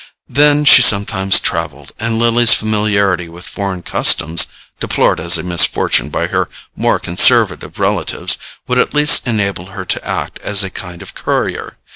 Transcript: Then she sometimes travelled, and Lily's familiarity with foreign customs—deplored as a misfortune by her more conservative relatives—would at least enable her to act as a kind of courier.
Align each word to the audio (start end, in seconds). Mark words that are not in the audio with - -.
Then 0.27 0.65
she 0.65 0.81
sometimes 0.81 1.39
travelled, 1.39 1.91
and 1.99 2.17
Lily's 2.17 2.55
familiarity 2.55 3.29
with 3.29 3.45
foreign 3.45 3.83
customs—deplored 3.83 5.19
as 5.19 5.37
a 5.37 5.43
misfortune 5.43 6.09
by 6.09 6.25
her 6.25 6.49
more 6.75 6.97
conservative 6.97 7.79
relatives—would 7.79 8.79
at 8.79 8.95
least 8.95 9.27
enable 9.27 9.67
her 9.67 9.85
to 9.85 10.03
act 10.03 10.39
as 10.39 10.63
a 10.63 10.71
kind 10.71 11.03
of 11.03 11.13
courier. 11.13 11.77